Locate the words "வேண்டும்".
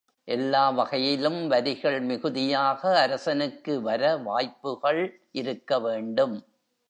5.79-6.35